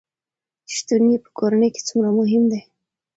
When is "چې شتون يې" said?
0.69-1.17